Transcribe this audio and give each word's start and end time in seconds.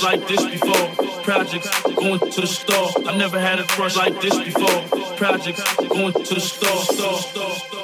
crush 0.00 0.12
like 0.12 0.28
this 0.28 0.44
before. 0.46 1.22
Projects 1.22 1.82
going 1.82 2.20
to 2.20 2.40
the 2.40 2.46
store. 2.46 2.90
I 3.06 3.16
never 3.16 3.38
had 3.38 3.58
a 3.58 3.64
crush 3.64 3.96
like 3.96 4.20
this 4.20 4.38
before. 4.38 5.16
Projects 5.16 5.62
going 5.88 6.12
to 6.12 6.34
the 6.34 6.40
store. 6.40 6.82
store, 6.82 7.18
store, 7.18 7.50
store. 7.50 7.79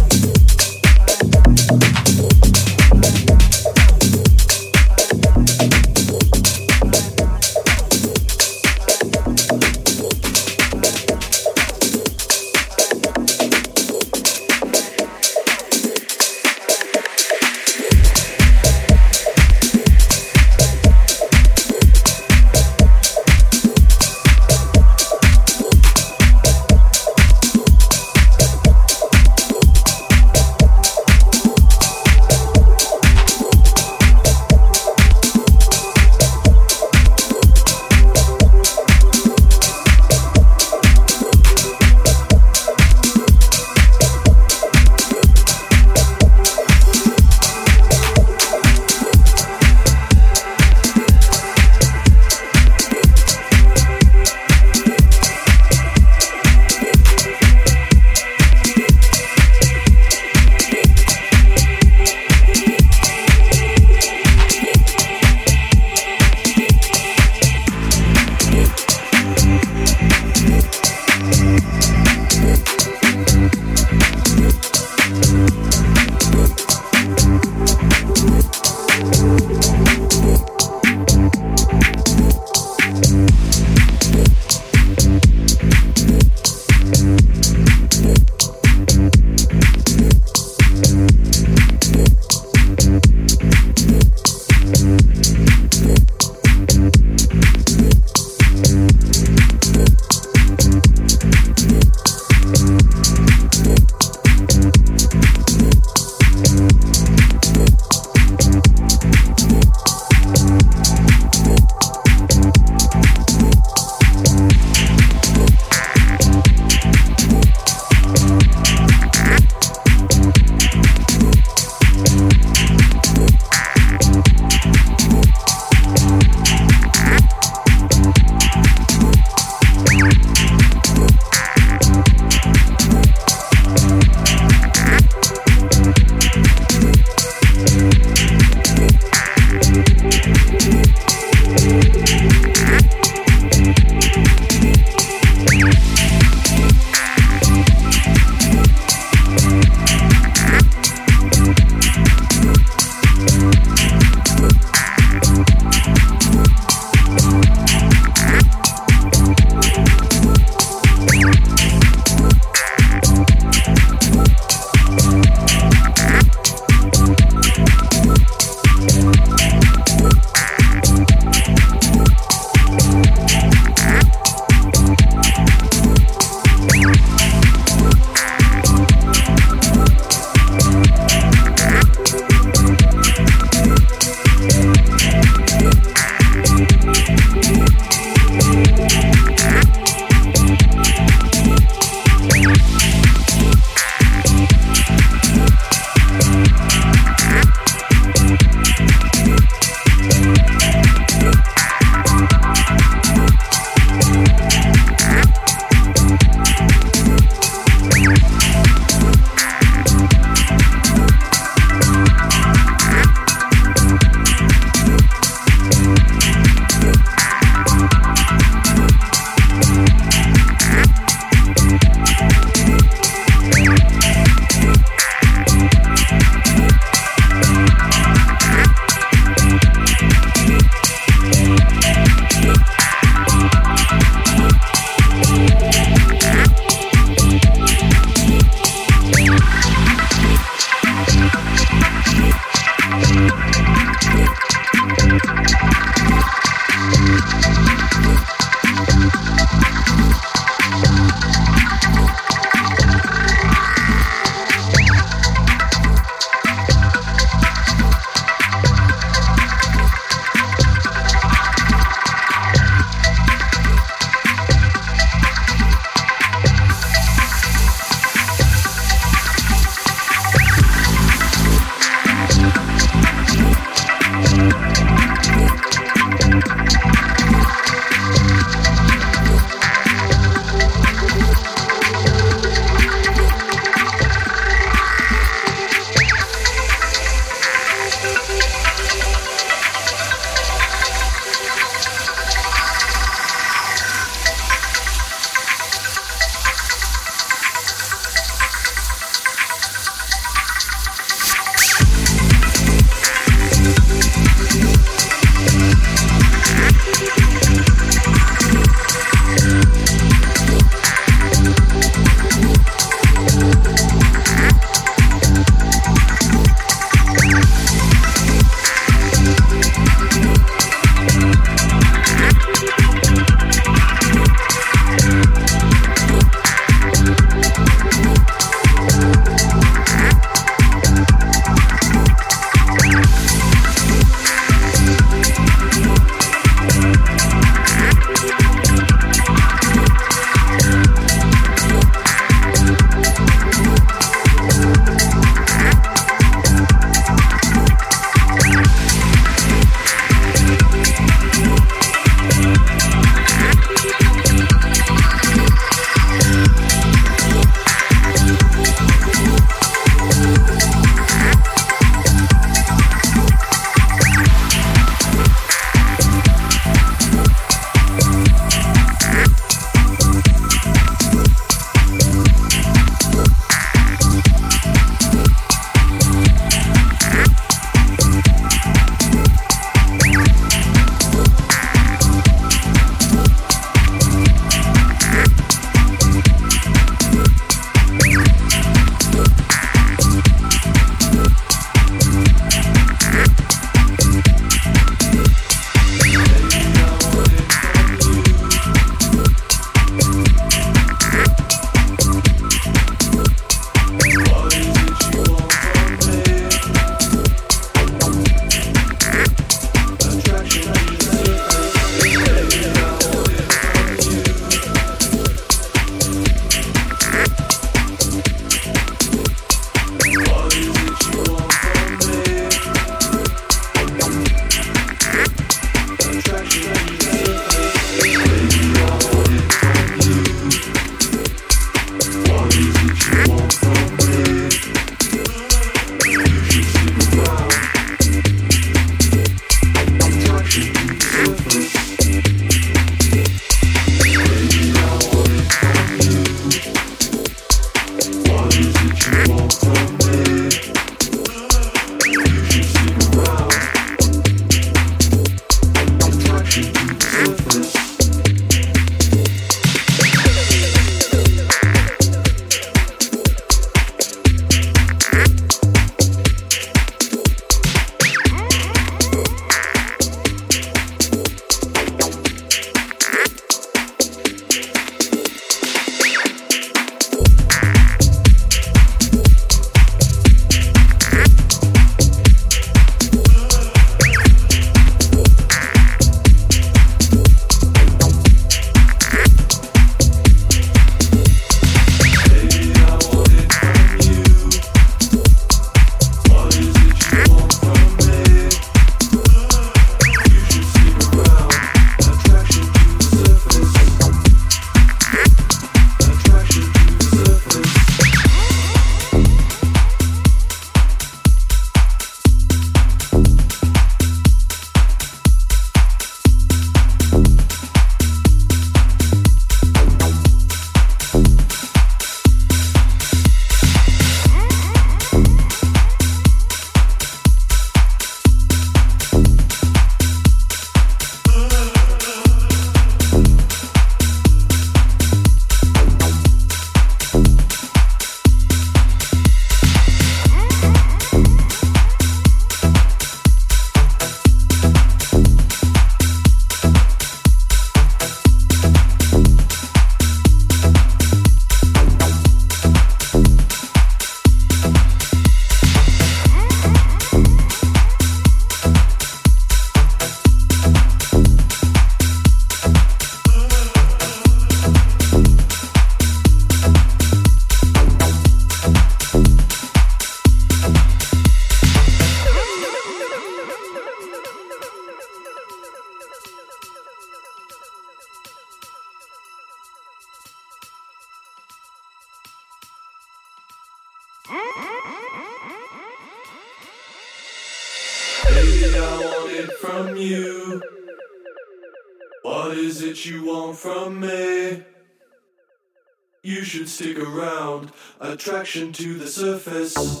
Attraction 598.00 598.72
to 598.72 598.94
the 598.94 599.06
surface. 599.06 600.00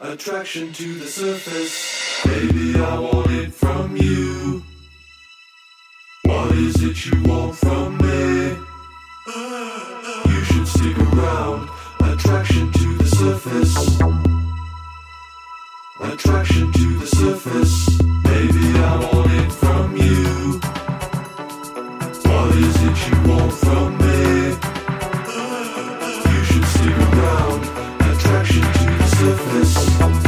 Attraction 0.00 0.72
to 0.72 0.94
the 0.98 1.06
surface. 1.06 2.24
Baby, 2.24 2.78
I 2.80 2.98
want 2.98 3.30
it 3.30 3.52
from 3.52 3.96
you. 3.96 4.62
What 6.24 6.52
is 6.52 6.82
it 6.82 7.06
you 7.06 7.22
want 7.24 7.56
from 7.56 7.98
me? 7.98 8.56
You 10.32 10.44
should 10.44 10.68
stick 10.68 10.98
around. 10.98 11.68
Attraction 12.00 12.72
to 12.72 12.98
the 12.98 13.06
surface. 13.06 14.00
Attraction 16.00 16.72
to 16.72 16.98
the 16.98 17.06
surface. 17.06 17.98
Baby, 18.22 18.78
I 18.78 19.10
want 19.12 19.32
it 19.32 19.52
from 19.52 19.96
you. 19.96 20.67
Surface 29.18 30.27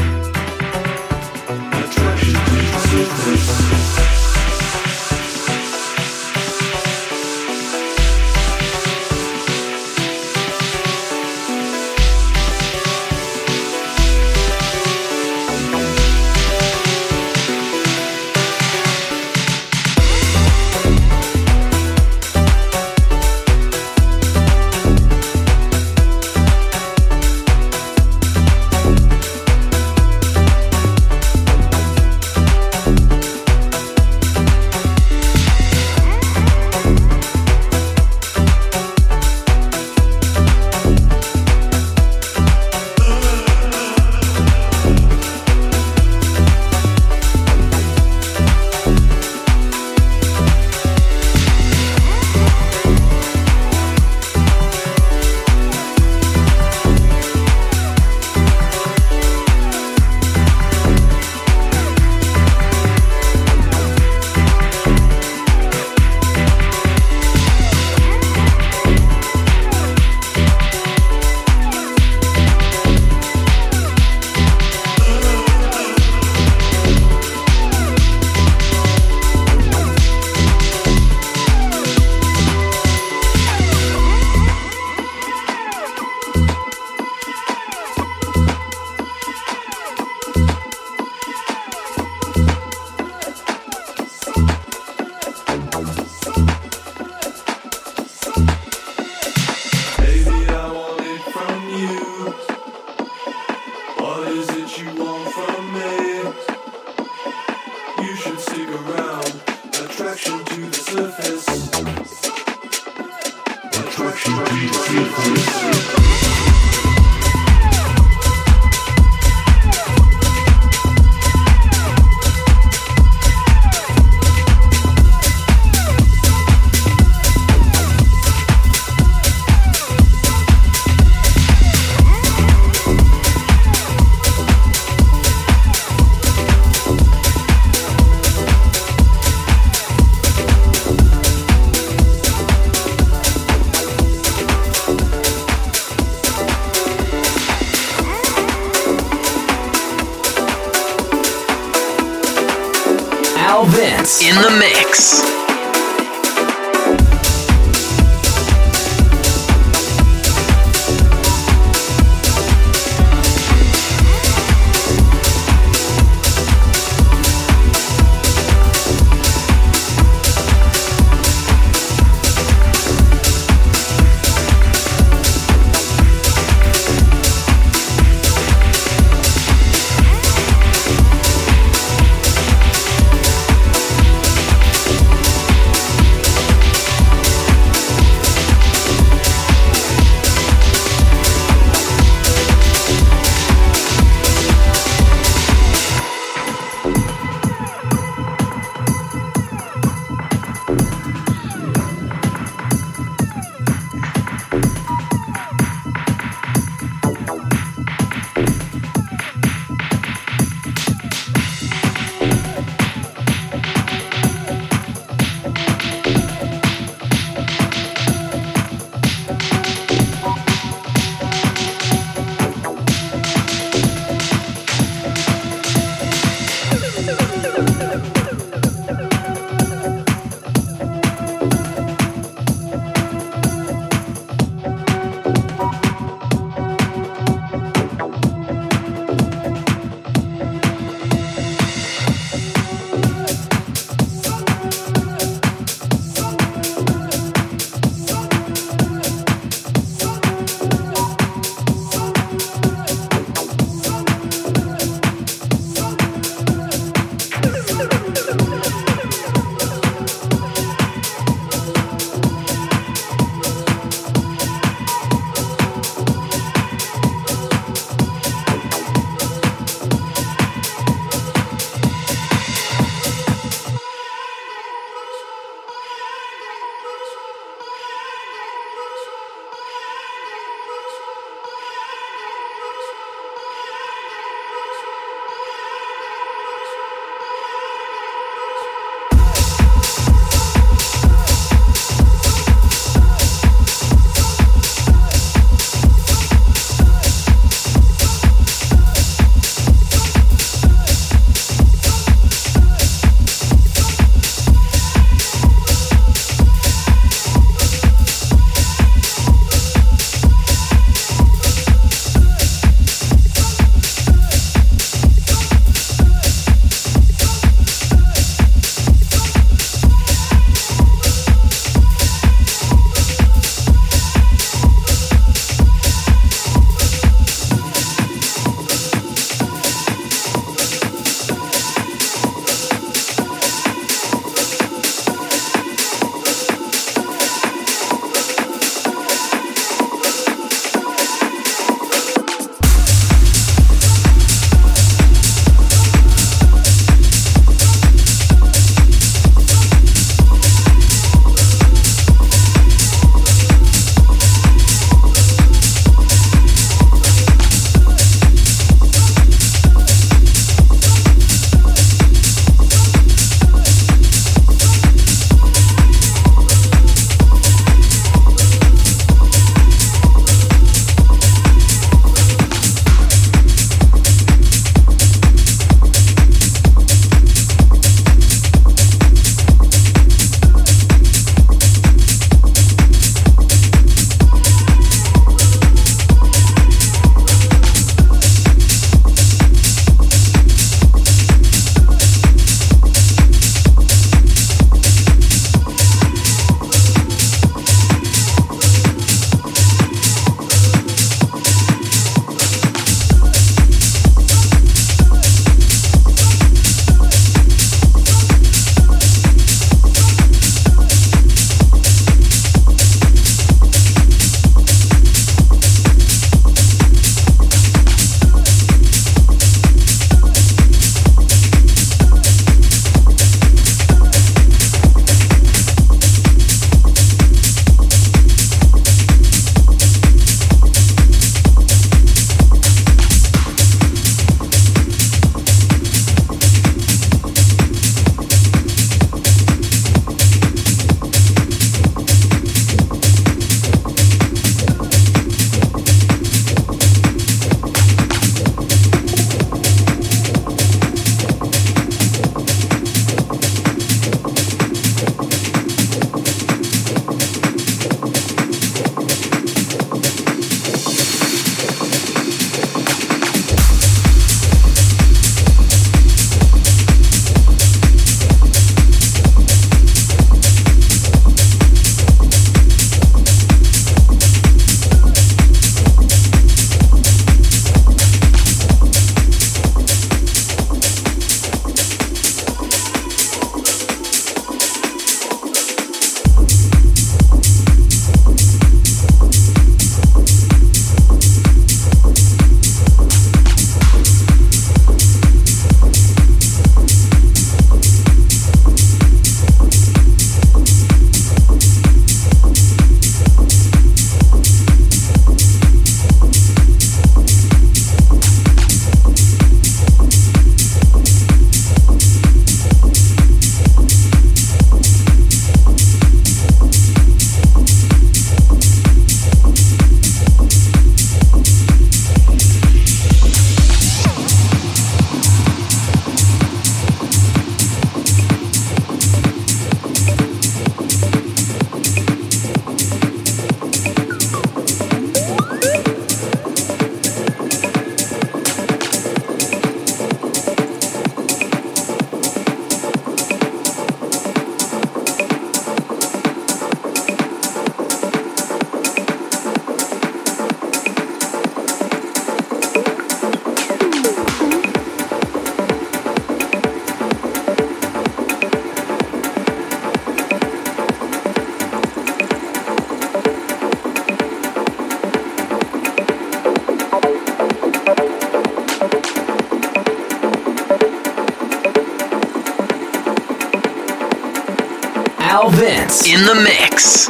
in 576.20 576.26
the 576.26 576.34
mix. 576.34 577.09